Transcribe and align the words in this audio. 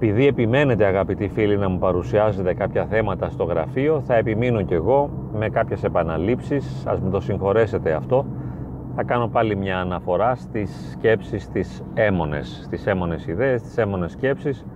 επειδή 0.00 0.26
επιμένετε 0.26 0.84
αγαπητοί 0.84 1.28
φίλοι 1.28 1.56
να 1.56 1.68
μου 1.68 1.78
παρουσιάζετε 1.78 2.54
κάποια 2.54 2.86
θέματα 2.86 3.28
στο 3.30 3.44
γραφείο 3.44 4.00
θα 4.00 4.14
επιμείνω 4.14 4.62
κι 4.62 4.74
εγώ 4.74 5.10
με 5.32 5.48
κάποιες 5.48 5.84
επαναλήψεις. 5.84 6.86
Ας 6.86 7.00
μου 7.00 7.10
το 7.10 7.20
συγχωρέσετε 7.20 7.92
αυτό. 7.92 8.26
Θα 8.94 9.02
κάνω 9.02 9.28
πάλι 9.28 9.56
μια 9.56 9.78
αναφορά 9.78 10.34
στις 10.34 10.90
σκέψεις 10.92 11.48
τις 11.48 11.82
έμονες 11.94 12.62
στις 12.64 12.86
έμονες 12.86 13.26
ιδέες, 13.26 13.60
στις 13.60 13.76
έμονες 13.76 14.12
σκέψεις 14.12 14.66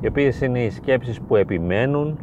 οι 0.00 0.06
οποίες 0.06 0.40
είναι 0.40 0.62
οι 0.62 0.70
σκέψεις 0.70 1.20
που 1.20 1.36
επιμένουν 1.36 2.18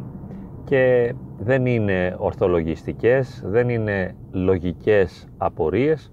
και 0.64 1.14
δεν 1.38 1.66
είναι 1.66 2.16
ορθολογιστικές, 2.18 3.42
δεν 3.46 3.68
είναι 3.68 4.14
λογικές 4.32 5.28
απορίες, 5.38 6.12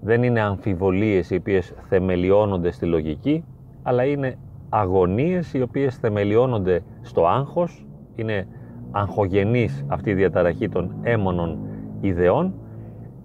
δεν 0.00 0.22
είναι 0.22 0.40
αμφιβολίες 0.40 1.30
οι 1.30 1.36
οποίες 1.36 1.74
θεμελιώνονται 1.88 2.70
στη 2.70 2.86
λογική, 2.86 3.44
αλλά 3.82 4.04
είναι 4.04 4.36
αγωνίες 4.74 5.54
οι 5.54 5.62
οποίες 5.62 5.96
θεμελιώνονται 5.96 6.82
στο 7.00 7.26
άγχος, 7.26 7.86
είναι 8.14 8.46
αγχογενής 8.90 9.84
αυτή 9.88 10.10
η 10.10 10.14
διαταραχή 10.14 10.68
των 10.68 10.94
έμονων 11.02 11.58
ιδεών 12.00 12.54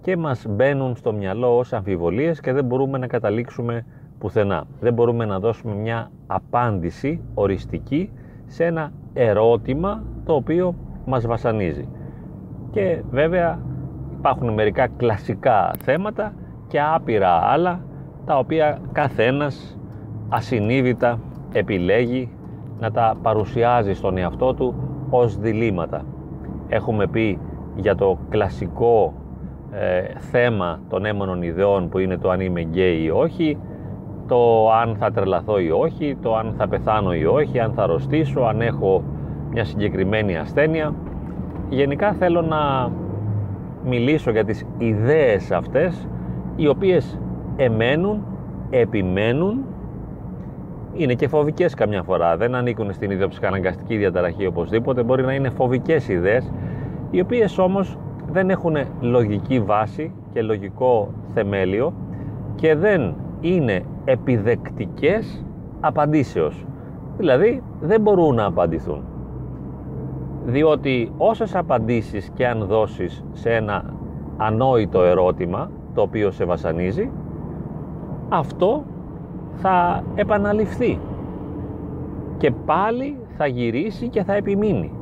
και 0.00 0.16
μας 0.16 0.46
μπαίνουν 0.48 0.96
στο 0.96 1.12
μυαλό 1.12 1.58
ως 1.58 1.72
αμφιβολίες 1.72 2.40
και 2.40 2.52
δεν 2.52 2.64
μπορούμε 2.64 2.98
να 2.98 3.06
καταλήξουμε 3.06 3.84
πουθενά. 4.18 4.64
Δεν 4.80 4.92
μπορούμε 4.92 5.24
να 5.24 5.38
δώσουμε 5.38 5.74
μια 5.74 6.10
απάντηση 6.26 7.20
οριστική 7.34 8.10
σε 8.46 8.64
ένα 8.64 8.92
ερώτημα 9.12 10.02
το 10.24 10.34
οποίο 10.34 10.74
μας 11.06 11.26
βασανίζει. 11.26 11.88
Και 12.70 13.02
βέβαια 13.10 13.58
υπάρχουν 14.18 14.52
μερικά 14.52 14.86
κλασικά 14.86 15.70
θέματα 15.82 16.32
και 16.66 16.80
άπειρα 16.80 17.30
άλλα 17.30 17.80
τα 18.24 18.38
οποία 18.38 18.78
καθένας 18.92 19.78
ασυνείδητα 20.28 21.18
επιλέγει 21.52 22.28
να 22.80 22.90
τα 22.90 23.16
παρουσιάζει 23.22 23.94
στον 23.94 24.16
εαυτό 24.16 24.54
του 24.54 24.74
ως 25.10 25.38
διλήμματα. 25.38 26.04
Έχουμε 26.68 27.06
πει 27.06 27.38
για 27.76 27.94
το 27.94 28.18
κλασικό 28.28 29.12
ε, 29.72 30.18
θέμα 30.18 30.80
των 30.88 31.04
έμονων 31.04 31.42
ιδεών 31.42 31.88
που 31.88 31.98
είναι 31.98 32.16
το 32.18 32.30
αν 32.30 32.40
είμαι 32.40 32.60
γκέι 32.60 33.02
ή 33.02 33.10
όχι, 33.10 33.58
το 34.28 34.72
αν 34.72 34.96
θα 34.96 35.10
τρελαθώ 35.10 35.58
ή 35.58 35.70
όχι, 35.70 36.16
το 36.22 36.36
αν 36.36 36.54
θα 36.56 36.68
πεθάνω 36.68 37.14
ή 37.14 37.24
όχι, 37.24 37.60
αν 37.60 37.72
θα 37.72 37.82
αρρωστήσω, 37.82 38.40
αν 38.40 38.60
έχω 38.60 39.02
μια 39.50 39.64
συγκεκριμένη 39.64 40.36
ασθένεια. 40.36 40.94
Γενικά 41.68 42.12
θέλω 42.12 42.42
να 42.42 42.90
μιλήσω 43.84 44.30
για 44.30 44.44
τις 44.44 44.66
ιδέες 44.78 45.50
αυτές 45.50 46.08
οι 46.56 46.68
οποίες 46.68 47.18
εμένουν, 47.56 48.24
επιμένουν 48.70 49.64
είναι 50.98 51.14
και 51.14 51.28
φοβικές 51.28 51.74
καμιά 51.74 52.02
φορά. 52.02 52.36
Δεν 52.36 52.54
ανήκουν 52.54 52.92
στην 52.92 53.10
ιδιοψυχαναγκαστική 53.10 53.96
διαταραχή 53.96 54.46
οπωσδήποτε. 54.46 55.02
Μπορεί 55.02 55.24
να 55.24 55.32
είναι 55.32 55.50
φοβικές 55.50 56.08
ιδέες 56.08 56.52
οι 57.10 57.20
οποίες 57.20 57.58
όμως 57.58 57.98
δεν 58.30 58.50
έχουν 58.50 58.76
λογική 59.00 59.60
βάση 59.60 60.12
και 60.32 60.42
λογικό 60.42 61.08
θεμέλιο 61.34 61.92
και 62.54 62.74
δεν 62.74 63.14
είναι 63.40 63.82
επιδεκτικές 64.04 65.44
απαντήσεως. 65.80 66.64
Δηλαδή 67.16 67.62
δεν 67.80 68.00
μπορούν 68.00 68.34
να 68.34 68.44
απαντηθούν. 68.44 69.02
Διότι 70.44 71.12
όσες 71.16 71.54
απαντήσεις 71.56 72.30
και 72.34 72.46
αν 72.46 72.64
δώσεις 72.64 73.24
σε 73.32 73.50
ένα 73.54 73.84
ανόητο 74.36 75.02
ερώτημα 75.02 75.70
το 75.94 76.02
οποίο 76.02 76.30
σε 76.30 76.44
βασανίζει 76.44 77.10
αυτό 78.28 78.84
θα 79.60 80.02
επαναληφθεί 80.14 80.98
και 82.36 82.50
πάλι 82.50 83.16
θα 83.36 83.46
γυρίσει 83.46 84.08
και 84.08 84.22
θα 84.22 84.34
επιμείνει. 84.34 84.92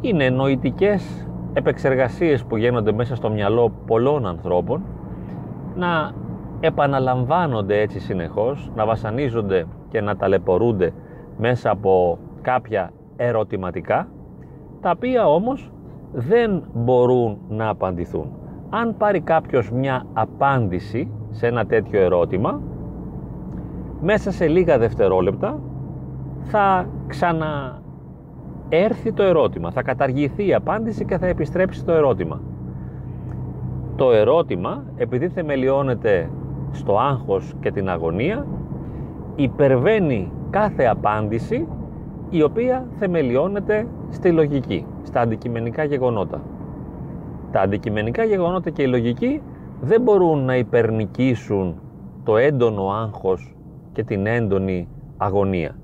Είναι 0.00 0.30
νοητικές 0.30 1.26
επεξεργασίες 1.52 2.44
που 2.44 2.56
γίνονται 2.56 2.92
μέσα 2.92 3.14
στο 3.14 3.30
μυαλό 3.30 3.72
πολλών 3.86 4.26
ανθρώπων 4.26 4.82
να 5.76 6.12
επαναλαμβάνονται 6.60 7.80
έτσι 7.80 8.00
συνεχώς, 8.00 8.70
να 8.74 8.86
βασανίζονται 8.86 9.66
και 9.88 10.00
να 10.00 10.16
ταλαιπωρούνται 10.16 10.92
μέσα 11.38 11.70
από 11.70 12.18
κάποια 12.42 12.90
ερωτηματικά, 13.16 14.08
τα 14.80 14.90
οποία 14.90 15.28
όμως 15.28 15.70
δεν 16.12 16.62
μπορούν 16.74 17.38
να 17.48 17.68
απαντηθούν. 17.68 18.32
Αν 18.70 18.96
πάρει 18.96 19.20
κάποιος 19.20 19.70
μια 19.70 20.06
απάντηση 20.12 21.10
σε 21.30 21.46
ένα 21.46 21.66
τέτοιο 21.66 22.00
ερώτημα, 22.00 22.60
μέσα 24.04 24.30
σε 24.30 24.46
λίγα 24.46 24.78
δευτερόλεπτα 24.78 25.60
θα 26.42 26.86
ξαναέρθει 27.06 27.92
το 29.14 29.22
ερώτημα, 29.22 29.70
θα 29.70 29.82
καταργηθεί 29.82 30.46
η 30.46 30.54
απάντηση 30.54 31.04
και 31.04 31.18
θα 31.18 31.26
επιστρέψει 31.26 31.84
το 31.84 31.92
ερώτημα. 31.92 32.40
Το 33.96 34.12
ερώτημα, 34.12 34.84
επειδή 34.96 35.28
θεμελιώνεται 35.28 36.30
στο 36.72 36.98
άγχος 36.98 37.54
και 37.60 37.70
την 37.70 37.88
αγωνία, 37.88 38.46
υπερβαίνει 39.36 40.32
κάθε 40.50 40.84
απάντηση 40.84 41.66
η 42.30 42.42
οποία 42.42 42.86
θεμελιώνεται 42.98 43.86
στη 44.10 44.32
λογική, 44.32 44.86
στα 45.02 45.20
αντικειμενικά 45.20 45.84
γεγονότα. 45.84 46.40
Τα 47.52 47.60
αντικειμενικά 47.60 48.24
γεγονότα 48.24 48.70
και 48.70 48.82
η 48.82 48.86
λογική 48.86 49.42
δεν 49.80 50.00
μπορούν 50.00 50.44
να 50.44 50.56
υπερνικήσουν 50.56 51.74
το 52.24 52.36
έντονο 52.36 52.88
άγχος 52.88 53.51
και 53.92 54.04
την 54.04 54.26
έντονη 54.26 54.88
αγωνία. 55.16 55.76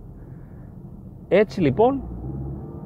Έτσι 1.28 1.60
λοιπόν 1.60 2.02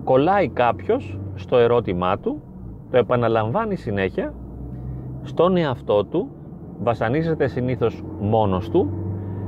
κολλάει 0.04 0.48
κάποιος 0.48 1.20
στο 1.34 1.56
ερώτημά 1.56 2.18
του, 2.18 2.42
το 2.90 2.96
επαναλαμβάνει 2.96 3.76
συνέχεια, 3.76 4.34
στον 5.22 5.56
εαυτό 5.56 6.04
του, 6.04 6.28
βασανίζεται 6.82 7.46
συνήθως 7.46 8.04
μόνος 8.20 8.70
του, 8.70 8.90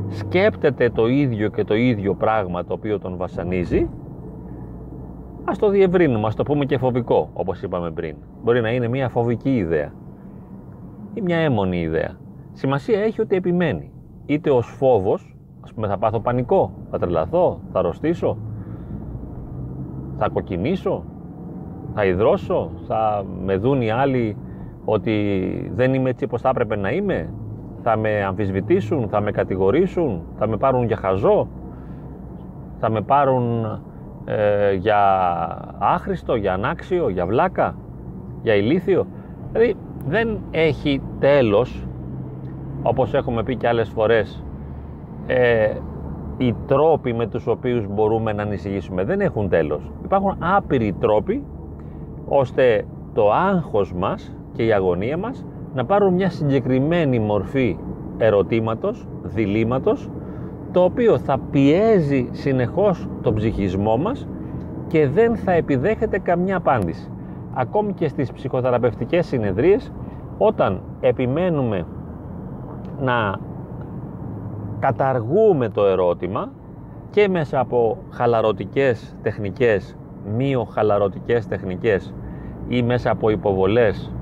σκέπτεται 0.09 0.91
το 0.91 1.07
ίδιο 1.07 1.49
και 1.49 1.65
το 1.65 1.75
ίδιο 1.75 2.15
πράγμα 2.15 2.65
το 2.65 2.73
οποίο 2.73 2.99
τον 2.99 3.17
βασανίζει, 3.17 3.89
ας 5.45 5.59
το 5.59 5.69
διευρύνουμε, 5.69 6.27
ας 6.27 6.35
το 6.35 6.43
πούμε 6.43 6.65
και 6.65 6.79
φοβικό, 6.79 7.31
όπως 7.33 7.63
είπαμε 7.63 7.91
πριν. 7.91 8.17
Μπορεί 8.43 8.61
να 8.61 8.71
είναι 8.71 8.89
μια 8.89 9.09
φοβική 9.09 9.57
ιδέα 9.57 9.93
ή 11.15 11.21
μια 11.21 11.37
έμονη 11.37 11.81
ιδέα. 11.81 12.17
Σημασία 12.53 13.01
έχει 13.01 13.21
ότι 13.21 13.37
επιμένει. 13.37 13.91
Είτε 14.27 14.51
ως 14.51 14.67
φόβος, 14.67 15.34
ας 15.65 15.73
πούμε 15.75 15.87
θα 15.87 15.99
πάθω 15.99 16.21
πανικό, 16.21 16.73
θα 16.91 16.99
τρελαθώ, 16.99 17.61
θα 17.73 17.79
αρρωστήσω, 17.79 18.37
θα 20.19 20.29
κοκκινήσω, 20.29 21.05
θα 21.95 22.05
υδρώσω, 22.05 22.71
θα 22.87 23.25
με 23.45 23.57
δουν 23.57 23.83
οι 23.83 23.91
άλλοι 23.91 24.37
ότι 24.85 25.71
δεν 25.75 25.95
είμαι 25.95 26.11
έτσι 26.11 26.25
όπως 26.25 26.41
θα 26.41 26.49
έπρεπε 26.49 26.77
να 26.77 26.91
είμαι, 26.91 27.33
θα 27.83 27.97
με 27.97 28.25
αμφισβητήσουν, 28.25 29.09
θα 29.09 29.21
με 29.21 29.31
κατηγορήσουν, 29.31 30.23
θα 30.39 30.49
με 30.49 30.57
πάρουν 30.57 30.85
για 30.85 30.97
χαζό, 30.97 31.49
θα 32.81 32.91
με 32.91 33.01
πάρουν 33.01 33.65
ε, 34.25 34.73
για 34.75 34.99
άχρηστο, 35.79 36.35
για 36.35 36.53
ανάξιο, 36.53 37.09
για 37.09 37.27
βλάκα, 37.27 37.75
για 38.43 38.55
ηλίθιο. 38.55 39.07
Δηλαδή 39.53 39.77
δεν 40.07 40.39
έχει 40.51 41.01
τέλος, 41.19 41.87
όπως 42.83 43.15
έχουμε 43.15 43.43
πει 43.43 43.57
και 43.57 43.69
άλλες 43.69 43.89
φορές, 43.89 44.45
ε, 45.27 45.71
οι 46.37 46.55
τρόποι 46.67 47.13
με 47.13 47.27
τους 47.27 47.47
οποίους 47.47 47.87
μπορούμε 47.89 48.33
να 48.33 48.43
ανησυχήσουμε 48.43 49.05
δεν 49.05 49.21
έχουν 49.21 49.49
τέλος. 49.49 49.91
Υπάρχουν 50.05 50.37
άπειροι 50.39 50.95
τρόποι 51.01 51.45
ώστε 52.29 52.85
το 53.15 53.33
άγχος 53.33 53.93
μας 53.93 54.37
και 54.53 54.65
η 54.65 54.73
αγωνία 54.73 55.17
μας 55.17 55.45
να 55.75 55.85
πάρουν 55.85 56.15
μια 56.15 56.31
συγκεκριμένη 56.31 57.19
μορφή 57.19 57.77
ερωτήματος, 58.19 59.07
διλήμματος 59.23 60.11
το 60.73 60.85
οποίο 60.85 61.19
θα 61.19 61.39
πιέζει 61.51 62.29
συνεχώς 62.31 63.09
τον 63.23 63.35
ψυχισμό 63.35 63.97
μας 63.97 64.29
και 64.87 65.09
δεν 65.09 65.37
θα 65.37 65.53
επιδέχεται 65.53 66.19
καμιά 66.19 66.57
απάντηση. 66.57 67.11
Ακόμη 67.55 67.93
και 67.93 68.09
στις 68.09 68.33
ψυχοθεραπευτικές 68.33 69.27
συνεδρίες 69.27 69.93
όταν 70.39 70.81
επιμένουμε 71.01 71.87
να 73.01 73.39
καταργούμε 74.85 75.69
το 75.69 75.85
ερώτημα 75.85 76.51
και 77.11 77.29
μέσα 77.29 77.61
από 77.61 77.97
χαλαρωτικές 78.11 79.17
τεχνικές, 79.23 79.97
μειοχαλαρωτικές 80.37 81.47
τεχνικές 81.47 82.15
ή 82.69 82.83
μέσα 82.83 83.11
από 83.11 83.31
υποβολές 83.31 84.13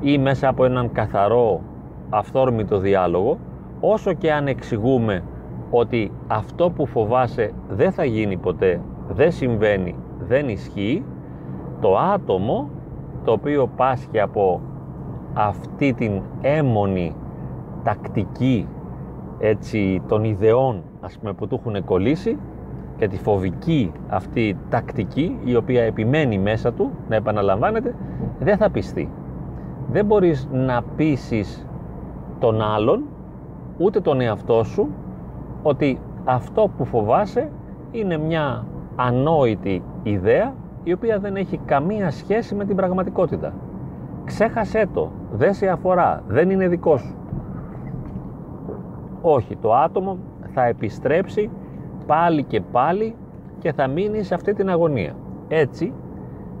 ή 0.00 0.18
μέσα 0.18 0.48
από 0.48 0.64
έναν 0.64 0.92
καθαρό 0.92 1.60
αυθόρμητο 2.10 2.78
διάλογο 2.78 3.38
όσο 3.80 4.12
και 4.12 4.32
αν 4.32 4.46
εξηγούμε 4.46 5.22
ότι 5.70 6.12
αυτό 6.26 6.70
που 6.70 6.86
φοβάσαι 6.86 7.52
δεν 7.68 7.92
θα 7.92 8.04
γίνει 8.04 8.36
ποτέ, 8.36 8.80
δεν 9.08 9.32
συμβαίνει, 9.32 9.96
δεν 10.28 10.48
ισχύει 10.48 11.04
το 11.80 11.98
άτομο 11.98 12.70
το 13.24 13.32
οποίο 13.32 13.70
πάσχει 13.76 14.20
από 14.20 14.60
αυτή 15.34 15.92
την 15.92 16.22
έμονη 16.40 17.14
τακτική 17.82 18.68
έτσι 19.40 20.02
των 20.08 20.24
ιδεών 20.24 20.82
ας 21.00 21.18
πούμε 21.18 21.32
που 21.32 21.46
του 21.46 21.60
έχουν 21.64 21.84
κολλήσει 21.84 22.38
και 22.96 23.08
τη 23.08 23.16
φοβική 23.16 23.92
αυτή 24.08 24.56
τακτική 24.68 25.38
η 25.44 25.56
οποία 25.56 25.82
επιμένει 25.82 26.38
μέσα 26.38 26.72
του 26.72 26.90
να 27.08 27.16
επαναλαμβάνεται 27.16 27.94
δεν 28.38 28.56
θα 28.56 28.70
πιστεί. 28.70 29.10
Δεν 29.90 30.04
μπορείς 30.04 30.48
να 30.52 30.82
πείσεις 30.96 31.66
τον 32.38 32.62
άλλον 32.62 33.02
ούτε 33.78 34.00
τον 34.00 34.20
εαυτό 34.20 34.64
σου 34.64 34.88
ότι 35.62 35.98
αυτό 36.24 36.70
που 36.76 36.84
φοβάσαι 36.84 37.50
είναι 37.90 38.18
μια 38.18 38.64
ανόητη 38.96 39.82
ιδέα 40.02 40.54
η 40.84 40.92
οποία 40.92 41.18
δεν 41.18 41.36
έχει 41.36 41.58
καμία 41.64 42.10
σχέση 42.10 42.54
με 42.54 42.64
την 42.64 42.76
πραγματικότητα. 42.76 43.52
Ξέχασέ 44.24 44.88
το, 44.94 45.10
δεν 45.32 45.54
σε 45.54 45.68
αφορά, 45.68 46.22
δεν 46.26 46.50
είναι 46.50 46.68
δικό 46.68 46.96
σου. 46.96 47.14
Όχι, 49.22 49.56
το 49.56 49.74
άτομο 49.74 50.18
θα 50.54 50.64
επιστρέψει 50.64 51.50
πάλι 52.06 52.42
και 52.42 52.60
πάλι 52.60 53.14
και 53.58 53.72
θα 53.72 53.86
μείνει 53.86 54.22
σε 54.22 54.34
αυτή 54.34 54.54
την 54.54 54.70
αγωνία. 54.70 55.16
Έτσι, 55.48 55.92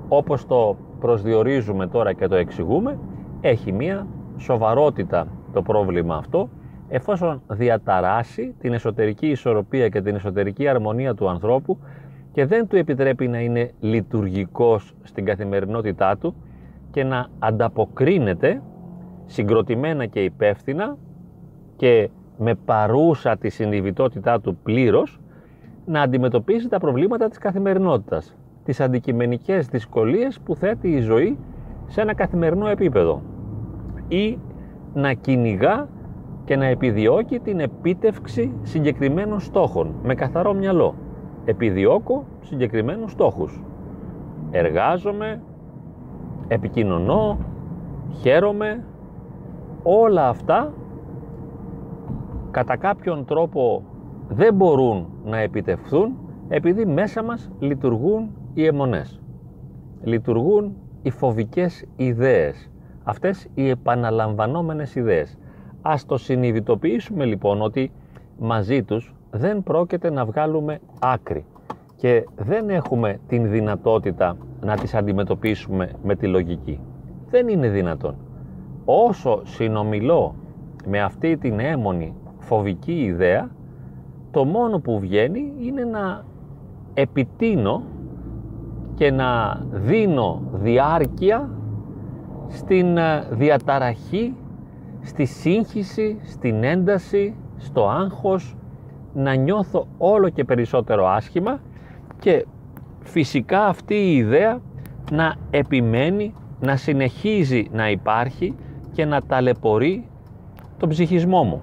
όπως 0.08 0.46
το 0.46 0.76
προσδιορίζουμε 1.00 1.86
τώρα 1.86 2.12
και 2.12 2.28
το 2.28 2.34
εξηγούμε, 2.34 2.98
έχει 3.40 3.72
μία 3.72 4.06
σοβαρότητα 4.36 5.26
το 5.52 5.62
πρόβλημα 5.62 6.16
αυτό 6.16 6.48
εφόσον 6.88 7.42
διαταράσει 7.46 8.54
την 8.58 8.72
εσωτερική 8.72 9.26
ισορροπία 9.26 9.88
και 9.88 10.00
την 10.00 10.14
εσωτερική 10.14 10.68
αρμονία 10.68 11.14
του 11.14 11.28
ανθρώπου 11.28 11.78
και 12.32 12.46
δεν 12.46 12.66
του 12.66 12.76
επιτρέπει 12.76 13.28
να 13.28 13.40
είναι 13.40 13.70
λειτουργικός 13.80 14.94
στην 15.02 15.24
καθημερινότητά 15.24 16.16
του 16.16 16.34
και 16.90 17.04
να 17.04 17.26
ανταποκρίνεται 17.38 18.62
συγκροτημένα 19.26 20.06
και 20.06 20.24
υπεύθυνα 20.24 20.96
και 21.76 22.10
με 22.42 22.54
παρούσα 22.54 23.36
τη 23.36 23.48
συνειδητότητά 23.48 24.40
του 24.40 24.56
πλήρως 24.62 25.20
να 25.84 26.00
αντιμετωπίσει 26.00 26.68
τα 26.68 26.78
προβλήματα 26.78 27.28
της 27.28 27.38
καθημερινότητας, 27.38 28.36
τις 28.64 28.80
αντικειμενικές 28.80 29.66
δυσκολίες 29.66 30.40
που 30.40 30.54
θέτει 30.54 30.88
η 30.88 31.00
ζωή 31.00 31.38
σε 31.86 32.00
ένα 32.00 32.14
καθημερινό 32.14 32.68
επίπεδο 32.68 33.22
ή 34.08 34.38
να 34.94 35.12
κυνηγά 35.12 35.88
και 36.44 36.56
να 36.56 36.66
επιδιώκει 36.66 37.38
την 37.38 37.60
επίτευξη 37.60 38.52
συγκεκριμένων 38.62 39.40
στόχων 39.40 39.94
με 40.02 40.14
καθαρό 40.14 40.54
μυαλό. 40.54 40.94
Επιδιώκω 41.44 42.24
συγκεκριμένους 42.40 43.10
στόχους. 43.10 43.62
Εργάζομαι, 44.50 45.42
επικοινωνώ, 46.48 47.38
χαίρομαι. 48.20 48.84
Όλα 49.82 50.28
αυτά 50.28 50.72
κατά 52.50 52.76
κάποιον 52.76 53.24
τρόπο 53.24 53.82
δεν 54.28 54.54
μπορούν 54.54 55.06
να 55.24 55.38
επιτευχθούν 55.38 56.16
επειδή 56.48 56.86
μέσα 56.86 57.22
μας 57.22 57.50
λειτουργούν 57.58 58.30
οι 58.54 58.64
αιμονές. 58.64 59.20
Λειτουργούν 60.02 60.76
οι 61.02 61.10
φοβικές 61.10 61.84
ιδέες, 61.96 62.70
αυτές 63.02 63.48
οι 63.54 63.68
επαναλαμβανόμενες 63.68 64.94
ιδέες. 64.94 65.38
Ας 65.82 66.06
το 66.06 66.16
συνειδητοποιήσουμε 66.16 67.24
λοιπόν 67.24 67.62
ότι 67.62 67.92
μαζί 68.38 68.82
τους 68.82 69.14
δεν 69.30 69.62
πρόκειται 69.62 70.10
να 70.10 70.24
βγάλουμε 70.24 70.80
άκρη 71.00 71.44
και 71.96 72.24
δεν 72.36 72.70
έχουμε 72.70 73.18
την 73.26 73.50
δυνατότητα 73.50 74.36
να 74.60 74.76
τις 74.76 74.94
αντιμετωπίσουμε 74.94 75.90
με 76.02 76.14
τη 76.14 76.26
λογική. 76.26 76.80
Δεν 77.30 77.48
είναι 77.48 77.68
δυνατόν. 77.68 78.16
Όσο 78.84 79.40
συνομιλώ 79.44 80.34
με 80.86 81.00
αυτή 81.00 81.36
την 81.36 81.60
έμονη 81.60 82.14
φοβική 82.50 82.92
ιδέα, 82.92 83.50
το 84.30 84.44
μόνο 84.44 84.78
που 84.78 85.00
βγαίνει 85.00 85.52
είναι 85.60 85.84
να 85.84 86.24
επιτείνω 86.94 87.82
και 88.94 89.10
να 89.10 89.60
δίνω 89.70 90.42
διάρκεια 90.52 91.50
στην 92.48 92.96
ε, 92.96 93.26
διαταραχή, 93.30 94.34
στη 95.00 95.24
σύγχυση, 95.24 96.18
στην 96.22 96.64
ένταση, 96.64 97.34
στο 97.56 97.88
άγχος, 97.88 98.56
να 99.14 99.34
νιώθω 99.34 99.86
όλο 99.98 100.28
και 100.28 100.44
περισσότερο 100.44 101.06
άσχημα 101.06 101.60
και 102.18 102.46
φυσικά 103.02 103.66
αυτή 103.66 103.94
η 103.94 104.16
ιδέα 104.16 104.60
να 105.12 105.34
επιμένει, 105.50 106.34
να 106.60 106.76
συνεχίζει 106.76 107.68
να 107.72 107.90
υπάρχει 107.90 108.54
και 108.92 109.04
να 109.04 109.22
ταλαιπωρεί 109.22 110.08
τον 110.78 110.88
ψυχισμό 110.88 111.42
μου. 111.44 111.62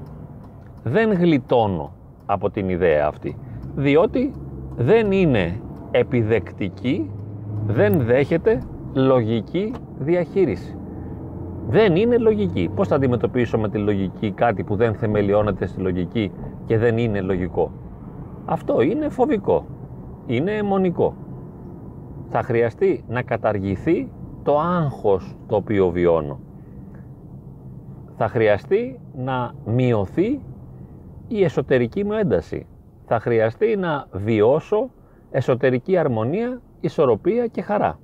Δεν 0.91 1.13
γλιτώνω 1.13 1.91
από 2.25 2.49
την 2.49 2.69
ιδέα 2.69 3.07
αυτή, 3.07 3.37
διότι 3.75 4.33
δεν 4.77 5.11
είναι 5.11 5.59
επιδεκτική, 5.91 7.11
δεν 7.67 7.99
δέχεται 8.01 8.61
λογική 8.93 9.73
διαχείριση. 9.99 10.77
Δεν 11.69 11.95
είναι 11.95 12.17
λογική. 12.17 12.69
Πώς 12.75 12.87
θα 12.87 12.95
αντιμετωπίσω 12.95 13.57
με 13.57 13.69
τη 13.69 13.77
λογική 13.77 14.31
κάτι 14.31 14.63
που 14.63 14.75
δεν 14.75 14.93
θεμελιώνεται 14.93 15.65
στη 15.65 15.81
λογική 15.81 16.31
και 16.65 16.77
δεν 16.77 16.97
είναι 16.97 17.21
λογικό; 17.21 17.71
Αυτό 18.45 18.81
είναι 18.81 19.09
φοβικό. 19.09 19.65
Είναι 20.25 20.51
αιμονικό. 20.51 21.13
Θα 22.29 22.41
χρειαστεί 22.41 23.03
να 23.07 23.21
καταργηθεί 23.21 24.09
το 24.43 24.59
άγχος 24.59 25.35
το 25.47 25.55
οποίο 25.55 25.89
βιώνω. 25.89 26.39
Θα 28.17 28.27
χρειαστεί 28.27 28.99
να 29.15 29.53
μειωθεί 29.65 30.39
η 31.27 31.44
εσωτερική 31.44 32.03
μου 32.03 32.13
ένταση. 32.13 32.65
Θα 33.06 33.19
χρειαστεί 33.19 33.75
να 33.75 34.07
βιώσω 34.12 34.89
εσωτερική 35.31 35.97
αρμονία, 35.97 36.62
ισορροπία 36.79 37.47
και 37.47 37.62
χαρά. 37.62 38.00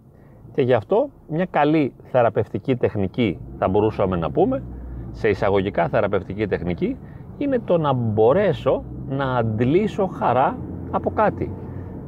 Και 0.53 0.61
γι' 0.61 0.73
αυτό 0.73 1.09
μια 1.27 1.45
καλή 1.45 1.93
θεραπευτική 2.03 2.75
τεχνική 2.75 3.39
θα 3.57 3.67
μπορούσαμε 3.67 4.15
να 4.15 4.31
πούμε, 4.31 4.63
σε 5.11 5.29
εισαγωγικά 5.29 5.87
θεραπευτική 5.87 6.47
τεχνική, 6.47 6.97
είναι 7.37 7.59
το 7.59 7.77
να 7.77 7.93
μπορέσω 7.93 8.83
να 9.09 9.35
αντλήσω 9.35 10.05
χαρά 10.07 10.57
από 10.91 11.11
κάτι. 11.11 11.51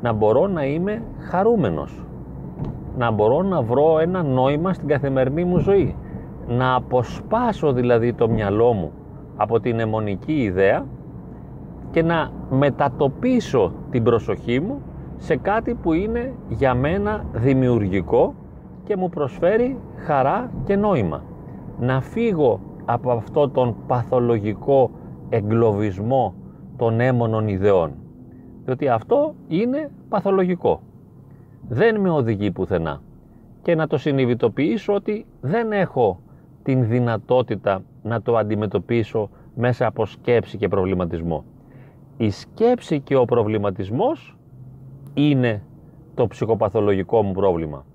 Να 0.02 0.14
μπορώ 0.14 0.48
να 0.48 0.66
είμαι 0.66 1.04
χαρούμενος. 1.30 2.06
Να 2.98 3.12
μπορώ 3.12 3.42
να 3.42 3.62
βρω 3.62 4.00
ένα 4.00 4.24
νόημα 4.24 4.74
στην 4.74 4.88
καθημερινή 4.88 5.44
μου 5.44 5.58
ζωή. 5.58 5.96
Να 6.48 6.75
αποσπάσω 6.75 7.74
δηλαδή 7.74 8.13
το 8.13 8.30
μυαλό 8.30 8.74
μου 8.74 8.92
από 9.36 9.60
την 9.60 9.80
αιμονική 9.80 10.42
ιδέα 10.42 10.86
και 11.92 12.04
να 12.04 12.32
μετατοπίσω 12.50 13.74
την 13.92 14.04
προσοχή 14.04 14.60
μου 14.60 14.82
σε 15.18 15.36
κάτι 15.36 15.74
που 15.74 15.94
είναι 15.94 16.34
για 16.50 16.74
μένα 16.74 17.25
δημιουργικό 17.34 18.36
και 18.84 18.96
μου 18.96 19.10
προσφέρει 19.10 19.77
χαρά 20.06 20.51
και 20.65 20.75
νόημα. 20.75 21.24
Να 21.80 22.01
φύγω 22.01 22.60
από 22.86 23.12
αυτό 23.12 23.50
τον 23.50 23.75
παθολογικό 23.88 24.92
εγκλωβισμό 25.30 26.34
των 26.77 27.00
έμονων 27.00 27.48
ιδεών. 27.48 27.92
Διότι 28.65 28.88
αυτό 28.88 29.36
είναι 29.48 29.89
παθολογικό. 30.10 30.82
Δεν 31.68 32.00
με 32.00 32.10
οδηγεί 32.10 32.51
πουθενά. 32.51 33.01
Και 33.62 33.75
να 33.75 33.88
το 33.88 33.98
συνειδητοποιήσω 33.98 34.94
ότι 34.94 35.25
δεν 35.42 35.72
έχω 35.72 36.20
την 36.63 36.88
δυνατότητα 36.88 37.84
να 38.04 38.22
το 38.22 38.38
αντιμετωπίσω 38.38 39.30
μέσα 39.56 39.86
από 39.86 40.06
σκέψη 40.06 40.58
και 40.58 40.68
προβληματισμό. 40.68 41.44
Η 42.17 42.29
σκέψη 42.29 43.00
και 43.00 43.15
ο 43.15 43.25
προβληματισμός 43.25 44.38
είναι 45.13 45.62
το 46.13 46.27
ψυχοπαθολογικό 46.27 47.24
μου 47.24 47.31
πρόβλημα. 47.31 47.86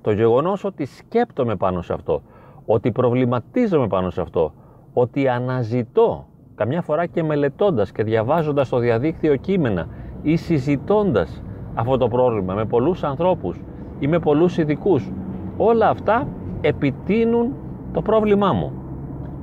Το 0.00 0.12
γεγονός 0.12 0.64
ότι 0.64 0.84
σκέπτομαι 0.84 1.56
πάνω 1.56 1.82
σε 1.82 1.92
αυτό, 1.92 2.22
ότι 2.66 2.92
προβληματίζομαι 2.92 3.86
πάνω 3.86 4.10
σε 4.10 4.20
αυτό, 4.20 4.52
ότι 4.92 5.28
αναζητώ, 5.28 6.26
καμιά 6.54 6.82
φορά 6.82 7.06
και 7.06 7.22
μελετώντας 7.22 7.92
και 7.92 8.02
διαβάζοντας 8.02 8.66
στο 8.66 8.78
διαδίκτυο 8.78 9.36
κείμενα 9.36 9.88
ή 10.22 10.36
συζητώντας 10.36 11.42
αυτό 11.74 11.96
το 11.96 12.08
πρόβλημα 12.08 12.54
με 12.54 12.64
πολλούς 12.64 13.04
ανθρώπους 13.04 13.60
ή 13.98 14.06
με 14.06 14.18
πολλούς 14.18 14.58
ειδικούς, 14.58 15.12
όλα 15.56 15.88
αυτά 15.88 16.28
επιτείνουν 16.60 17.52
το 17.92 18.02
πρόβλημά 18.02 18.52
μου. 18.52 18.72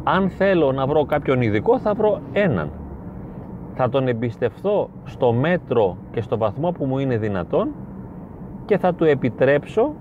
Αν 0.03 0.29
θέλω 0.29 0.71
να 0.71 0.87
βρω 0.87 1.05
κάποιον 1.05 1.41
ειδικό 1.41 1.79
θα 1.79 1.93
βρω 1.93 2.21
έναν 2.31 2.69
θα 3.73 3.89
τον 3.89 4.07
εμπιστευθώ 4.07 4.89
στο 5.05 5.33
μέτρο 5.33 5.97
και 6.11 6.21
στο 6.21 6.37
βαθμό 6.37 6.71
που 6.71 6.85
μου 6.85 6.97
είναι 6.97 7.17
δυνατόν 7.17 7.69
και 8.65 8.77
θα 8.77 8.93
του 8.93 9.03
επιτρέψω 9.03 9.93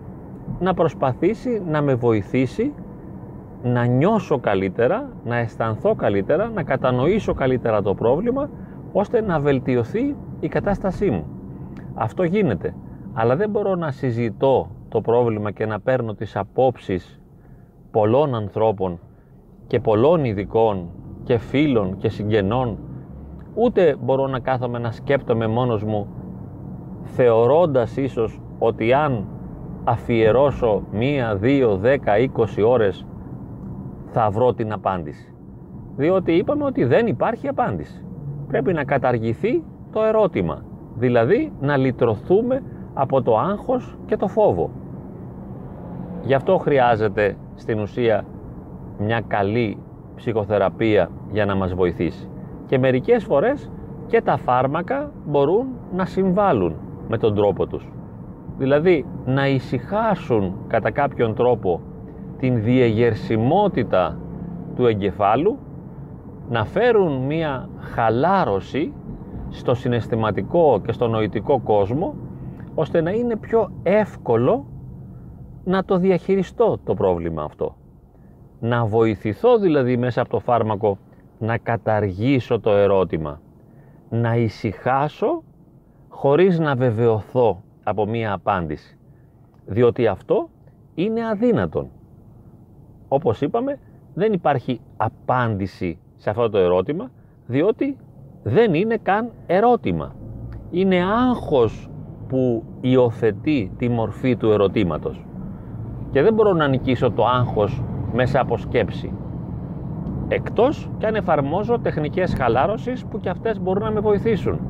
να 0.60 0.74
προσπαθήσει 0.74 1.62
να 1.66 1.82
με 1.82 1.94
βοηθήσει 1.94 2.72
να 3.62 3.84
νιώσω 3.84 4.38
καλύτερα, 4.38 5.08
να 5.24 5.36
αισθανθώ 5.36 5.94
καλύτερα, 5.94 6.50
να 6.54 6.62
κατανοήσω 6.62 7.34
καλύτερα 7.34 7.82
το 7.82 7.94
πρόβλημα 7.94 8.50
ώστε 8.92 9.20
να 9.20 9.40
βελτιωθεί 9.40 10.16
η 10.40 10.48
κατάστασή 10.48 11.10
μου. 11.10 11.24
Αυτό 11.94 12.22
γίνεται, 12.22 12.74
αλλά 13.12 13.36
δεν 13.36 13.50
μπορώ 13.50 13.74
να 13.74 13.90
συζητώ 13.90 14.68
το 14.88 15.00
πρόβλημα 15.00 15.50
και 15.50 15.66
να 15.66 15.80
παίρνω 15.80 16.14
τις 16.14 16.36
απόψεις 16.36 17.20
πολλών 17.90 18.34
ανθρώπων 18.34 18.98
και 19.66 19.80
πολλών 19.80 20.24
ειδικών 20.24 20.88
και 21.24 21.38
φίλων 21.38 21.96
και 21.96 22.08
συγγενών 22.08 22.78
ούτε 23.58 23.96
μπορώ 24.00 24.26
να 24.26 24.38
κάθομαι 24.38 24.78
να 24.78 24.90
σκέπτομαι 24.90 25.46
μόνος 25.46 25.84
μου 25.84 26.06
θεωρώντας 27.02 27.96
ίσως 27.96 28.40
ότι 28.58 28.92
αν 28.92 29.26
αφιερώσω 29.84 30.82
μία, 30.92 31.36
δύο, 31.36 31.76
δέκα, 31.76 32.18
είκοσι 32.18 32.62
ώρες 32.62 33.06
θα 34.10 34.30
βρω 34.30 34.54
την 34.54 34.72
απάντηση. 34.72 35.34
Διότι 35.96 36.32
είπαμε 36.32 36.64
ότι 36.64 36.84
δεν 36.84 37.06
υπάρχει 37.06 37.48
απάντηση. 37.48 38.04
Πρέπει 38.48 38.72
να 38.72 38.84
καταργηθεί 38.84 39.62
το 39.92 40.02
ερώτημα. 40.02 40.64
Δηλαδή 40.94 41.52
να 41.60 41.76
λυτρωθούμε 41.76 42.62
από 42.94 43.22
το 43.22 43.38
άγχος 43.38 43.96
και 44.06 44.16
το 44.16 44.28
φόβο. 44.28 44.70
Γι' 46.22 46.34
αυτό 46.34 46.56
χρειάζεται 46.56 47.36
στην 47.54 47.80
ουσία 47.80 48.24
μια 48.98 49.20
καλή 49.26 49.78
ψυχοθεραπεία 50.14 51.10
για 51.32 51.46
να 51.46 51.54
μας 51.54 51.74
βοηθήσει. 51.74 52.28
Και 52.68 52.78
μερικές 52.78 53.24
φορές 53.24 53.70
και 54.06 54.22
τα 54.22 54.36
φάρμακα 54.36 55.10
μπορούν 55.26 55.66
να 55.94 56.04
συμβάλλουν 56.04 56.74
με 57.08 57.18
τον 57.18 57.34
τρόπο 57.34 57.66
τους. 57.66 57.88
Δηλαδή 58.58 59.06
να 59.24 59.48
ησυχάσουν 59.48 60.54
κατά 60.66 60.90
κάποιον 60.90 61.34
τρόπο 61.34 61.80
την 62.38 62.62
διεγερσιμότητα 62.62 64.18
του 64.76 64.86
εγκεφάλου, 64.86 65.58
να 66.50 66.64
φέρουν 66.64 67.26
μία 67.26 67.68
χαλάρωση 67.78 68.92
στο 69.48 69.74
συναισθηματικό 69.74 70.80
και 70.84 70.92
στο 70.92 71.08
νοητικό 71.08 71.60
κόσμο, 71.60 72.14
ώστε 72.74 73.00
να 73.00 73.10
είναι 73.10 73.36
πιο 73.36 73.70
εύκολο 73.82 74.66
να 75.64 75.84
το 75.84 75.98
διαχειριστώ 75.98 76.78
το 76.84 76.94
πρόβλημα 76.94 77.42
αυτό. 77.42 77.76
Να 78.60 78.84
βοηθηθώ 78.84 79.58
δηλαδή 79.58 79.96
μέσα 79.96 80.20
από 80.20 80.30
το 80.30 80.38
φάρμακο 80.38 80.98
να 81.38 81.58
καταργήσω 81.58 82.60
το 82.60 82.70
ερώτημα. 82.70 83.40
Να 84.10 84.36
ησυχάσω 84.36 85.42
χωρίς 86.08 86.58
να 86.58 86.74
βεβαιωθώ 86.74 87.62
από 87.82 88.06
μία 88.06 88.32
απάντηση. 88.32 88.98
Διότι 89.66 90.06
αυτό 90.06 90.48
είναι 90.94 91.28
αδύνατον. 91.28 91.88
Όπως 93.08 93.40
είπαμε, 93.40 93.78
δεν 94.14 94.32
υπάρχει 94.32 94.80
απάντηση 94.96 95.98
σε 96.16 96.30
αυτό 96.30 96.50
το 96.50 96.58
ερώτημα, 96.58 97.10
διότι 97.46 97.96
δεν 98.42 98.74
είναι 98.74 98.96
καν 98.96 99.30
ερώτημα. 99.46 100.14
Είναι 100.70 101.02
άγχος 101.02 101.90
που 102.28 102.64
υιοθετεί 102.80 103.72
τη 103.78 103.88
μορφή 103.88 104.36
του 104.36 104.50
ερωτήματος. 104.50 105.24
Και 106.10 106.22
δεν 106.22 106.34
μπορώ 106.34 106.52
να 106.52 106.68
νικήσω 106.68 107.10
το 107.10 107.24
άγχος 107.26 107.82
μέσα 108.12 108.40
από 108.40 108.56
σκέψη. 108.56 109.12
Εκτός 110.28 110.90
και 110.98 111.06
αν 111.06 111.14
εφαρμόζω 111.14 111.78
τεχνικές 111.78 112.34
χαλάρωσης 112.34 113.04
που 113.04 113.20
και 113.20 113.28
αυτές 113.28 113.60
μπορούν 113.60 113.82
να 113.82 113.90
με 113.90 114.00
βοηθήσουν. 114.00 114.60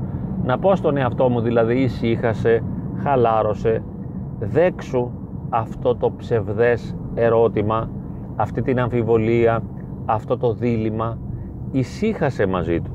Να 0.45 0.59
πω 0.59 0.77
στον 0.77 0.97
εαυτό 0.97 1.29
μου 1.29 1.41
δηλαδή 1.41 1.81
ησύχασε, 1.81 2.63
χαλάρωσε, 3.03 3.83
δέξου 4.39 5.11
αυτό 5.49 5.97
το 5.97 6.13
ψευδές 6.13 6.97
ερώτημα, 7.15 7.91
αυτή 8.37 8.63
την 8.63 8.81
αμφιβολία, 8.81 9.63
αυτό 10.05 10.37
το 10.37 10.53
δίλημα, 10.53 11.19
ησύχασε 11.71 12.47
μαζί 12.47 12.81
του. 12.81 12.91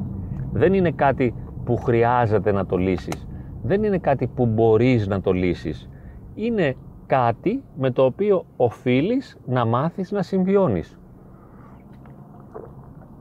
Δεν 0.51 0.74
είναι 0.74 0.91
κάτι 0.91 1.34
που 1.63 1.77
χρειάζεται 1.77 2.51
να 2.51 2.65
το 2.65 2.77
λύσεις. 2.77 3.27
Δεν 3.63 3.84
είναι 3.84 3.98
κάτι 3.98 4.27
που 4.27 4.46
μπορείς 4.46 5.08
να 5.08 5.22
το 5.22 5.32
λύσεις. 5.32 5.89
Είναι 6.36 6.75
κάτι 7.05 7.63
με 7.77 7.91
το 7.91 8.03
οποίο 8.05 8.46
οφείλεις 8.58 9.38
να 9.46 9.65
μάθεις 9.65 10.12
να 10.12 10.22
συμβιώνεις. 10.22 10.98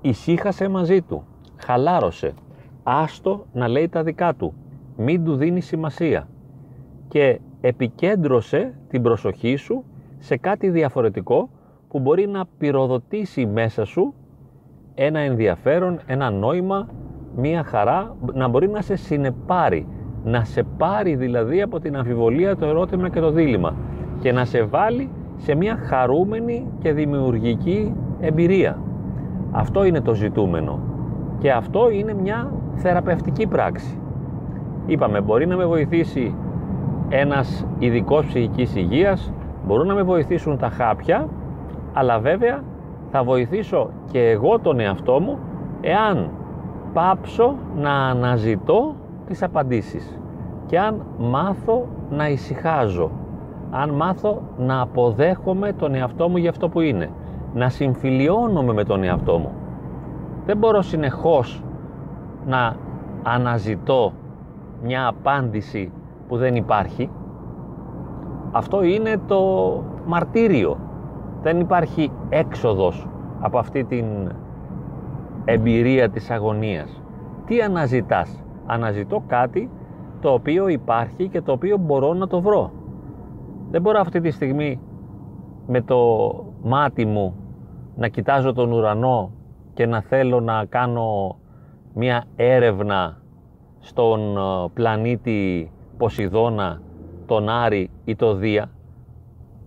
Ησύχασε 0.03 0.69
μαζί 0.69 1.03
του, 1.03 1.25
χαλάρωσε, 1.57 2.33
άστο 2.83 3.47
να 3.53 3.69
λέει 3.69 3.89
τα 3.89 4.03
δικά 4.03 4.35
του, 4.35 4.55
μην 4.97 5.25
του 5.25 5.37
δίνει 5.37 5.61
σημασία. 5.61 6.29
Και 7.09 7.41
επικέντρωσε 7.61 8.75
την 8.89 9.03
προσοχή 9.03 9.57
σου 9.57 9.85
σε 10.19 10.37
κάτι 10.37 10.71
διαφορετικό 10.71 11.51
που 11.89 11.99
μπορεί 11.99 12.27
να 12.27 12.45
πυροδοτήσει 12.59 13.47
μέσα 13.47 13.85
σου 13.85 14.15
ένα 14.95 15.19
ενδιαφέρον, 15.19 16.01
ένα 16.07 16.31
νόημα, 16.31 16.89
μία 17.37 17.65
χαρά, 17.65 18.17
να 18.33 18.49
μπορεί 18.49 18.69
να 18.69 18.81
σε 18.81 18.97
συνεπάρει, 18.97 19.87
να 20.25 20.45
σε 20.45 20.63
πάρει 20.63 21.17
δηλαδή 21.17 21.63
από 21.63 21.81
την 21.81 21.97
αμφιβολία, 21.97 22.57
το 22.57 22.67
ερώτημα 22.67 23.09
και 23.09 23.21
το 23.21 23.31
δίλημα. 23.31 23.77
Και 24.21 24.33
να 24.33 24.45
σε 24.45 24.63
βάλει 24.63 25.11
σε 25.37 25.55
μια 25.55 25.77
χαρούμενη 25.77 26.67
και 26.79 26.93
δημιουργική 26.93 27.95
εμπειρία. 28.21 28.79
Αυτό 29.53 29.85
είναι 29.85 30.01
το 30.01 30.15
ζητούμενο. 30.15 30.79
Και 31.39 31.53
αυτό 31.53 31.91
είναι 31.91 32.15
μια 32.15 32.53
θεραπευτική 32.75 33.47
πράξη. 33.47 33.99
Είπαμε, 34.87 35.21
μπορεί 35.21 35.47
να 35.47 35.57
με 35.57 35.65
βοηθήσει 35.65 36.35
ένας 37.09 37.67
ειδικός 37.79 38.27
ψυχικής 38.27 38.75
υγείας, 38.77 39.33
μπορούν 39.67 39.87
να 39.87 39.95
με 39.95 40.03
βοηθήσουν 40.03 40.59
τα 40.59 40.69
χάπια, 40.69 41.29
αλλά 41.93 42.19
βέβαια 42.19 42.63
θα 43.11 43.25
βοηθήσω 43.25 43.91
και 44.11 44.31
εγώ 44.31 44.59
τον 44.59 44.81
εαυτό 44.81 45.21
μου 45.21 45.39
εάν 45.81 46.31
πάψω 46.93 47.55
να 47.77 47.93
αναζητώ 47.93 48.95
τις 49.27 49.43
απαντήσεις. 49.43 50.19
Και 50.67 50.79
αν 50.79 51.03
μάθω 51.19 51.87
να 52.11 52.29
ησυχάζω, 52.29 53.11
αν 53.71 53.91
μάθω 53.91 54.43
να 54.59 54.81
αποδέχομαι 54.81 55.73
τον 55.73 55.95
εαυτό 55.95 56.29
μου 56.29 56.37
για 56.37 56.51
αυτό 56.51 56.69
που 56.69 56.81
είναι, 56.81 57.11
να 57.55 57.69
συμφιλιώνομαι 57.69 58.73
με 58.73 58.85
τον 58.85 59.03
εαυτό 59.03 59.39
μου. 59.39 59.53
Δεν 60.47 60.57
μπορώ 60.57 60.83
συνεχώς 60.83 61.63
να 62.47 62.77
αναζητώ 63.23 64.13
μια 64.83 65.07
απάντηση 65.07 65.93
που 66.29 66.37
δεν 66.37 66.57
υπάρχει. 66.57 67.11
Αυτό 68.53 68.83
είναι 68.83 69.21
το 69.27 69.41
μαρτύριο. 70.07 70.77
Δεν 71.43 71.61
υπάρχει 71.61 72.13
έξοδος 72.29 73.09
από 73.41 73.59
αυτή 73.59 73.85
την 73.85 74.05
εμπειρία 75.45 76.11
της 76.11 76.31
αγωνίας. 76.31 77.03
Τι 77.47 77.61
αναζητάς; 77.61 78.45
Αναζητώ 78.67 79.23
κάτι 79.27 79.71
το 80.21 80.33
οποίο 80.33 80.69
υπάρχει 80.69 81.29
και 81.29 81.41
το 81.41 81.53
οποίο 81.53 81.77
μπορώ 81.77 82.15
να 82.15 82.27
το 82.27 82.41
βρω. 82.41 82.71
Δεν 83.71 83.83
μπορώ 83.83 84.01
αυτή 84.01 84.21
τη 84.21 84.31
στιγμή 84.31 84.81
με 85.67 85.81
το 85.81 86.31
μάτι 86.63 87.05
μου 87.05 87.42
να 87.97 88.09
κοιτάζω 88.09 88.53
τον 88.53 88.73
ουρανό 88.73 89.31
και 89.75 89.87
να 89.87 90.01
θέλω 90.01 90.41
να 90.41 90.65
κάνω 90.65 91.37
μια 91.95 92.25
έρευνα 92.37 93.17
στον 93.79 94.37
ε, 94.37 94.41
πλανήτη 94.75 95.71
Ποσειδώνα, 95.97 96.83
τον 97.27 97.49
Άρη 97.49 97.91
ή 98.05 98.17
το 98.17 98.35
Δία 98.35 98.71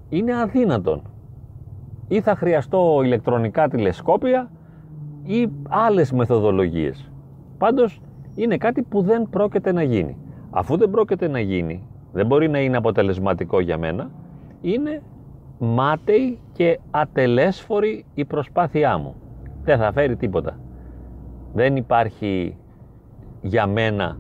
είναι 0.10 0.42
αδύνατον. 0.42 1.02
Ή 2.08 2.22
θα 2.22 2.36
χρειαστώ 2.36 3.02
ηλεκτρονικά 3.04 3.68
τηλεσκόπια 3.68 4.52
ή 5.24 5.50
άλλες 5.70 6.12
μεθοδολογίες. 6.12 7.12
Πάντως 7.58 8.02
είναι 8.36 8.58
κάτι 8.58 8.82
που 8.82 9.02
δεν 9.02 9.28
πρόκειται 9.30 9.72
να 9.72 9.84
γίνει. 9.84 10.18
Αφού 10.50 10.78
δεν 10.78 10.90
πρόκειται 10.90 11.28
να 11.28 11.40
γίνει, 11.40 11.88
δεν 12.12 12.26
μπορεί 12.26 12.50
να 12.50 12.60
είναι 12.60 12.78
αποτελεσματικό 12.78 13.60
για 13.60 13.78
μένα, 13.78 14.10
είναι 14.62 15.02
μάταιη 15.66 16.40
και 16.52 16.80
ατελέσφορη 16.92 18.06
η 18.14 18.26
προσπάθειά 18.26 18.98
μου. 18.98 19.16
Δεν 19.64 19.78
θα 19.78 19.92
φέρει 19.92 20.16
τίποτα. 20.16 20.60
Δεν 21.54 21.76
υπάρχει 21.76 22.58
για 23.42 23.68
μένα 23.68 24.18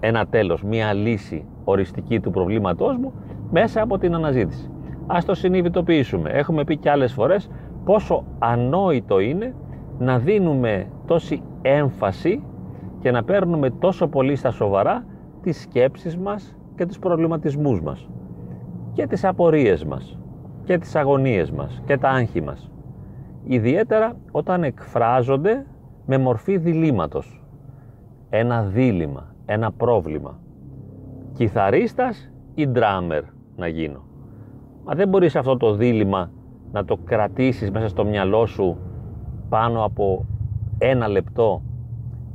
ένα 0.00 0.26
τέλος, 0.26 0.62
μία 0.62 0.92
λύση 0.92 1.44
οριστική 1.64 2.20
του 2.20 2.30
προβλήματός 2.30 2.96
μου 2.96 3.12
μέσα 3.50 3.82
από 3.82 3.98
την 3.98 4.14
αναζήτηση. 4.14 4.70
Ας 5.06 5.24
το 5.24 5.34
συνειδητοποιήσουμε. 5.34 6.30
Έχουμε 6.30 6.64
πει 6.64 6.76
και 6.76 6.90
άλλες 6.90 7.12
φορές 7.12 7.50
πόσο 7.84 8.24
ανόητο 8.38 9.20
είναι 9.20 9.54
να 9.98 10.18
δίνουμε 10.18 10.86
τόση 11.06 11.42
έμφαση 11.62 12.42
και 13.00 13.10
να 13.10 13.24
παίρνουμε 13.24 13.70
τόσο 13.70 14.08
πολύ 14.08 14.36
στα 14.36 14.50
σοβαρά 14.50 15.04
τις 15.42 15.60
σκέψεις 15.60 16.16
μας 16.16 16.56
και 16.76 16.86
τους 16.86 16.98
προβληματισμούς 16.98 17.80
μας 17.82 18.08
και 18.92 19.06
τις 19.06 19.24
απορίες 19.24 19.84
μας 19.84 20.18
και 20.64 20.78
τις 20.78 20.96
αγωνίες 20.96 21.50
μας 21.50 21.82
και 21.86 21.98
τα 21.98 22.08
άγχη 22.08 22.42
μας. 22.42 22.70
Ιδιαίτερα 23.44 24.16
όταν 24.30 24.64
εκφράζονται 24.64 25.66
με 26.06 26.18
μορφή 26.18 26.56
διλήμματος. 26.56 27.44
Ένα 28.30 28.62
δίλημα, 28.62 29.34
ένα 29.46 29.72
πρόβλημα. 29.72 30.38
Κιθαρίστας 31.32 32.32
ή 32.54 32.66
ντράμερ 32.66 33.22
να 33.56 33.66
γίνω. 33.66 34.02
Μα 34.84 34.94
δεν 34.94 35.08
μπορείς 35.08 35.36
αυτό 35.36 35.56
το 35.56 35.74
δίλημα 35.74 36.30
να 36.72 36.84
το 36.84 36.96
κρατήσεις 37.04 37.70
μέσα 37.70 37.88
στο 37.88 38.04
μυαλό 38.04 38.46
σου 38.46 38.78
πάνω 39.48 39.84
από 39.84 40.26
ένα 40.78 41.08
λεπτό 41.08 41.62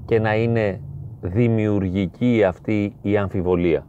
και 0.06 0.20
να 0.20 0.36
είναι 0.36 0.82
δημιουργική 1.22 2.44
αυτή 2.44 2.96
η 3.02 3.18
αμφιβολία. 3.18 3.86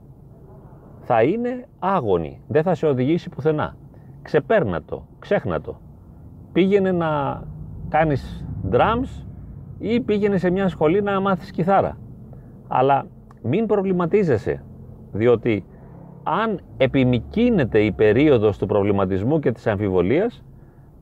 Θα 1.08 1.22
είναι 1.22 1.64
άγωνη, 1.78 2.40
δεν 2.48 2.62
θα 2.62 2.74
σε 2.74 2.86
οδηγήσει 2.86 3.28
πουθενά. 3.28 3.76
Ξεπέρνα 4.22 4.82
το, 4.82 5.06
ξέχνα 5.18 5.60
το. 5.60 5.76
Πήγαινε 6.52 6.92
να 6.92 7.42
κάνεις 7.88 8.46
drums 8.70 9.24
ή 9.78 10.00
πήγαινε 10.00 10.38
σε 10.38 10.50
μια 10.50 10.68
σχολή 10.68 11.02
να 11.02 11.20
μάθεις 11.20 11.50
κιθάρα. 11.50 11.98
Αλλά 12.68 13.06
μην 13.42 13.66
προβληματίζεσαι. 13.66 14.62
Διότι 15.12 15.64
αν 16.22 16.60
επιμικίνεται 16.76 17.80
η 17.80 17.92
περίοδος 17.92 18.58
του 18.58 18.66
προβληματισμού 18.66 19.38
και 19.38 19.52
της 19.52 19.66
αμφιβολίας 19.66 20.44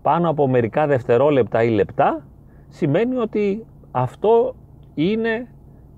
πάνω 0.03 0.29
από 0.29 0.49
μερικά 0.49 0.87
δευτερόλεπτα 0.87 1.63
ή 1.63 1.71
λεπτά, 1.71 2.27
σημαίνει 2.69 3.17
ότι 3.17 3.65
αυτό 3.91 4.55
είναι 4.95 5.49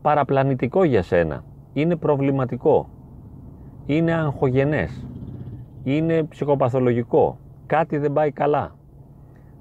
παραπλανητικό 0.02 0.84
για 0.84 1.02
σένα, 1.02 1.44
είναι 1.72 1.96
προβληματικό, 1.96 2.88
είναι 3.86 4.12
αγχογενές, 4.12 5.06
είναι 5.84 6.22
ψυχοπαθολογικό, 6.22 7.38
κάτι 7.66 7.98
δεν 7.98 8.12
πάει 8.12 8.30
καλά. 8.30 8.74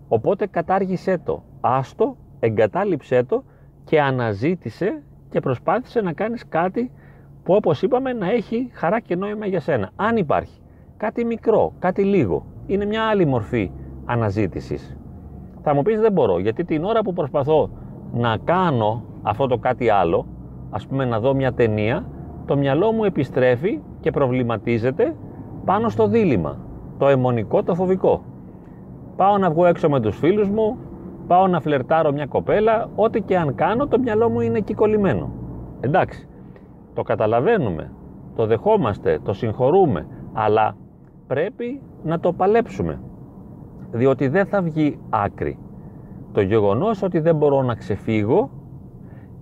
Οπότε 0.08 0.48
κατάργησέ 0.48 1.18
το, 1.18 1.44
άστο, 1.62 2.18
εγκατάλειψέ 2.40 3.24
το 3.24 3.44
και 3.84 4.02
αναζήτησε 4.02 5.02
και 5.30 5.40
προσπάθησε 5.40 6.02
να 6.02 6.14
κάνεις 6.14 6.48
κάτι 6.48 6.92
που 7.44 7.54
όπως 7.54 7.82
είπαμε 7.82 8.14
να 8.14 8.32
έχει 8.32 8.70
χαρά 8.74 9.00
και 9.00 9.16
νόημα 9.16 9.46
για 9.46 9.60
σένα. 9.60 9.90
Αν 9.96 10.18
υπάρχει 10.18 10.62
κάτι 10.98 11.26
μικρό, 11.26 11.74
κάτι 11.80 12.04
λίγο, 12.04 12.46
είναι 12.66 12.86
μια 12.86 13.04
άλλη 13.04 13.26
μορφή 13.26 13.72
αναζήτησης. 14.06 14.98
Θα 15.62 15.74
μου 15.74 15.82
πεις 15.82 16.00
δεν 16.00 16.12
μπορώ, 16.12 16.40
γιατί 16.40 16.64
την 16.64 16.84
ώρα 16.84 17.02
που 17.02 17.14
προσπαθώ 17.14 17.70
να 18.14 18.38
κάνω 18.44 19.04
αυτό 19.22 19.48
το 19.48 19.58
κάτι 19.58 19.90
άλλο, 19.90 20.26
ας 20.70 20.88
πούμε 20.88 21.06
να 21.06 21.20
δω 21.20 21.34
μια 21.34 21.54
ταινία, 21.54 22.06
το 22.46 22.58
μυαλό 22.58 22.92
μου 22.92 23.04
επιστρέφει 23.04 23.80
και 24.00 24.12
προβληματίζεται 24.12 25.16
πάνω 25.66 25.90
στο 25.90 26.08
δίλημα, 26.08 26.58
το 26.98 27.08
αιμονικό, 27.08 27.64
το 27.64 27.76
φοβικό. 27.76 28.24
Πάω 29.16 29.38
να 29.38 29.50
βγω 29.50 29.66
έξω 29.66 29.90
με 29.90 30.00
τους 30.00 30.18
φίλους 30.18 30.50
μου, 30.50 30.78
πάω 31.28 31.48
να 31.48 31.60
φλερτάρω 31.60 32.12
μια 32.12 32.26
κοπέλα, 32.26 32.90
ό,τι 32.96 33.22
και 33.22 33.38
αν 33.38 33.56
κάνω 33.56 33.88
το 33.88 34.00
μυαλό 34.00 34.30
μου 34.30 34.40
είναι 34.42 34.58
εκεί 34.58 34.74
κολλημένο. 34.74 35.30
Εντάξει, 35.80 36.28
το 36.94 37.02
καταλαβαίνουμε, 37.04 37.92
το 38.36 38.46
δεχόμαστε, 38.46 39.20
το 39.24 39.34
συγχωρούμε, 39.34 40.08
αλλά 40.34 40.76
πρέπει 41.28 41.82
να 42.04 42.20
το 42.20 42.34
παλέψουμε, 42.34 43.00
διότι 43.92 44.28
δεν 44.28 44.46
θα 44.46 44.62
βγει 44.62 45.00
άκρη. 45.10 45.58
Το 46.34 46.42
γεγονός 46.42 47.04
ότι 47.04 47.20
δεν 47.20 47.36
μπορώ 47.36 47.62
να 47.62 47.76
ξεφύγω 47.76 48.50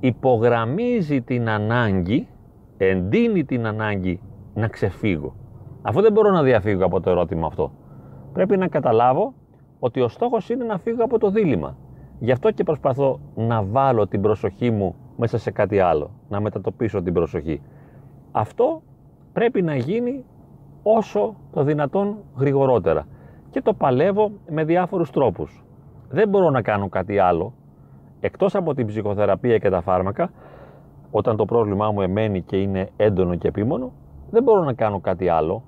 υπογραμμίζει 0.04 1.22
την 1.22 1.50
ανάγκη, 1.50 2.28
εντείνει 2.78 3.46
την 3.46 3.66
ανάγκη 3.66 4.20
να 4.54 4.68
ξεφύγω. 4.68 5.36
Αφού 5.82 6.02
δεν 6.02 6.12
μπορώ 6.12 6.32
να 6.32 6.44
διαφύγω 6.44 6.86
από 6.86 7.00
το 7.02 7.10
ερώτημα 7.10 7.48
αυτό, 7.48 7.72
πρέπει 8.34 8.58
να 8.58 8.68
καταλάβω 8.68 9.34
ότι 9.80 10.02
ο 10.02 10.08
στόχος 10.08 10.50
είναι 10.50 10.64
να 10.64 10.78
φύγω 10.78 11.04
από 11.04 11.20
το 11.20 11.30
δίλημα. 11.30 11.78
Γι' 12.20 12.32
αυτό 12.32 12.52
και 12.52 12.64
προσπαθώ 12.64 13.20
να 13.36 13.64
βάλω 13.64 14.08
την 14.08 14.22
προσοχή 14.22 14.72
μου 14.72 14.96
μέσα 15.18 15.38
σε 15.38 15.52
κάτι 15.52 15.80
άλλο, 15.80 16.12
να 16.30 16.40
μετατοπίσω 16.40 17.02
την 17.02 17.14
προσοχή. 17.14 17.62
Αυτό 18.32 18.82
πρέπει 19.34 19.62
να 19.62 19.76
γίνει 19.76 20.26
όσο 20.84 21.36
το 21.52 21.64
δυνατόν 21.64 22.18
γρηγορότερα 22.38 23.06
και 23.50 23.62
το 23.62 23.74
παλεύω 23.74 24.32
με 24.50 24.64
διάφορους 24.64 25.12
τρόπους. 25.12 25.64
Δεν 26.10 26.30
μπορώ 26.30 26.50
να 26.50 26.62
κάνω 26.62 26.90
κάτι 26.90 27.20
άλλο 27.20 27.54
εκτός 28.20 28.56
από 28.56 28.74
την 28.74 28.88
ψυχοθεραπεία 28.88 29.58
και 29.58 29.70
τα 29.70 29.82
φάρμακα 29.82 30.32
όταν 31.16 31.36
το 31.36 31.46
πρόβλημά 31.46 31.92
μου 31.92 32.02
εμένει 32.02 32.42
και 32.42 32.58
είναι 32.58 32.90
έντονο 32.96 33.36
και 33.36 33.48
επίμονο 33.48 33.92
δεν 34.30 34.44
μπορώ 34.44 34.64
να 34.64 34.74
κάνω 34.74 35.00
κάτι 35.00 35.30
άλλο 35.30 35.64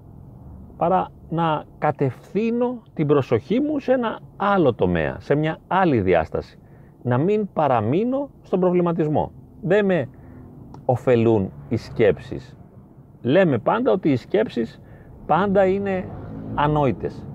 παρά 0.78 1.08
να 1.30 1.64
κατευθύνω 1.78 2.82
την 2.94 3.08
προσοχή 3.08 3.60
μου 3.60 3.80
σε 3.80 3.92
ένα 3.92 4.20
άλλο 4.38 4.74
τομέα, 4.74 5.16
σε 5.20 5.36
μια 5.36 5.58
άλλη 5.68 6.02
διάσταση. 6.02 6.60
Να 7.02 7.18
μην 7.18 7.48
παραμείνω 7.54 8.30
στον 8.42 8.60
προβληματισμό. 8.60 9.32
Δεν 9.62 9.86
με 9.86 10.10
ωφελούν 10.86 11.52
οι 11.70 11.78
σκέψεις. 11.78 12.58
Λέμε 13.22 13.58
πάντα 13.58 13.92
ότι 13.92 14.10
οι 14.10 14.16
σκέψεις 14.16 14.82
πάντα 15.26 15.66
είναι 15.66 16.06
ανόητες. 16.56 17.26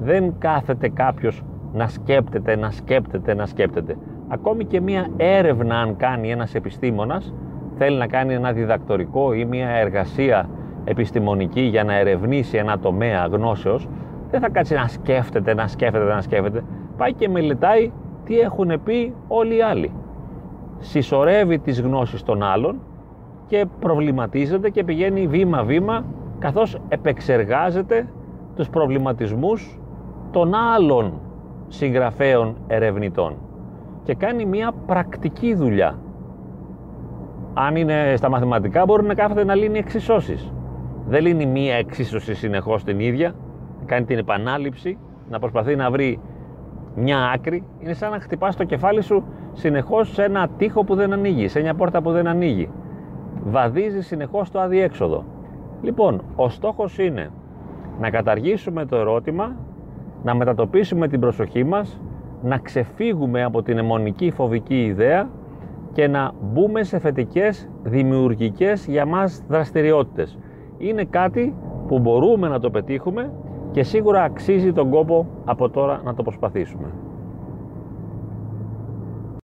Δεν 0.00 0.38
κάθεται 0.38 0.88
κάποιος 0.88 1.42
να 1.72 1.88
σκέπτεται, 1.88 2.56
να 2.56 2.70
σκέπτεται, 2.70 3.34
να 3.34 3.46
σκέπτεται. 3.46 3.96
Ακόμη 4.28 4.64
και 4.64 4.80
μία 4.80 5.08
έρευνα 5.16 5.78
αν 5.78 5.96
κάνει 5.96 6.30
ένας 6.30 6.54
επιστήμονας, 6.54 7.34
θέλει 7.78 7.98
να 7.98 8.06
κάνει 8.06 8.34
ένα 8.34 8.52
διδακτορικό 8.52 9.32
ή 9.32 9.44
μία 9.44 9.68
εργασία 9.68 10.48
επιστημονική 10.84 11.60
για 11.60 11.84
να 11.84 11.94
ερευνήσει 11.98 12.56
ένα 12.56 12.78
τομέα 12.78 13.26
γνώσεως, 13.26 13.88
δεν 14.30 14.40
θα 14.40 14.48
κάτσει 14.48 14.74
να 14.74 14.88
σκέφτεται, 14.88 15.54
να 15.54 15.66
σκέφτεται, 15.66 16.14
να 16.14 16.20
σκέφτεται. 16.20 16.64
Πάει 16.96 17.12
και 17.12 17.28
μελετάει 17.28 17.92
τι 18.24 18.38
έχουν 18.38 18.82
πει 18.84 19.14
όλοι 19.28 19.56
οι 19.56 19.62
άλλοι. 19.62 19.92
Συσσωρεύει 20.78 21.58
τις 21.58 21.80
γνώσεις 21.80 22.22
των 22.22 22.42
άλλων 22.42 22.80
και 23.46 23.66
προβληματίζεται 23.80 24.70
και 24.70 24.84
πηγαίνει 24.84 25.26
βήμα-βήμα 25.26 26.04
καθώς 26.38 26.78
επεξεργάζεται 26.88 28.06
τους 28.56 28.68
προβληματισμούς 28.68 29.78
των 30.30 30.54
άλλων 30.54 31.12
συγγραφέων 31.68 32.56
ερευνητών 32.66 33.34
και 34.02 34.14
κάνει 34.14 34.44
μια 34.44 34.72
πρακτική 34.86 35.54
δουλειά. 35.54 35.98
Αν 37.58 37.76
είναι 37.76 38.14
στα 38.16 38.28
μαθηματικά 38.28 38.84
μπορεί 38.84 39.06
να 39.06 39.14
κάθεται 39.14 39.44
να 39.44 39.54
λύνει 39.54 39.78
εξισώσεις 39.78 40.52
δεν 41.08 41.22
λύνει 41.22 41.46
μία 41.46 41.74
εξίσωση 41.74 42.34
συνεχώς 42.34 42.84
την 42.84 43.00
ίδια, 43.00 43.34
κάνει 43.84 44.04
την 44.04 44.18
επανάληψη, 44.18 44.98
να 45.30 45.38
προσπαθεί 45.38 45.76
να 45.76 45.90
βρει 45.90 46.20
μια 46.94 47.30
άκρη. 47.34 47.64
Είναι 47.78 47.92
σαν 47.92 48.10
να 48.10 48.20
χτυπάς 48.20 48.56
το 48.56 48.64
κεφάλι 48.64 49.02
σου 49.02 49.24
συνεχώς 49.52 50.12
σε 50.12 50.24
ένα 50.24 50.48
τοίχο 50.56 50.84
που 50.84 50.94
δεν 50.94 51.12
ανοίγει, 51.12 51.48
σε 51.48 51.60
μια 51.60 51.74
πόρτα 51.74 52.02
που 52.02 52.10
δεν 52.10 52.26
ανοίγει. 52.26 52.68
Βαδίζει 53.44 54.02
συνεχώς 54.02 54.50
το 54.50 54.60
αδιέξοδο. 54.60 55.24
Λοιπόν, 55.82 56.22
ο 56.36 56.48
στόχος 56.48 56.98
είναι 56.98 57.30
να 58.00 58.10
καταργήσουμε 58.10 58.84
το 58.84 58.96
ερώτημα, 58.96 59.56
να 60.22 60.34
μετατοπίσουμε 60.34 61.08
την 61.08 61.20
προσοχή 61.20 61.64
μας, 61.64 62.00
να 62.42 62.58
ξεφύγουμε 62.58 63.44
από 63.44 63.62
την 63.62 63.78
αιμονική 63.78 64.30
φοβική 64.30 64.84
ιδέα 64.84 65.28
και 65.92 66.08
να 66.08 66.32
μπούμε 66.52 66.82
σε 66.82 66.98
θετικές 66.98 67.68
δημιουργικές 67.82 68.86
για 68.86 69.06
μας 69.06 69.42
δραστηριότητες 69.48 70.38
είναι 70.78 71.04
κάτι 71.04 71.54
που 71.86 71.98
μπορούμε 71.98 72.48
να 72.48 72.60
το 72.60 72.70
πετύχουμε 72.70 73.32
και 73.70 73.82
σίγουρα 73.82 74.22
αξίζει 74.22 74.72
τον 74.72 74.90
κόπο 74.90 75.26
από 75.44 75.70
τώρα 75.70 76.00
να 76.04 76.14
το 76.14 76.22
προσπαθήσουμε. 76.22 76.92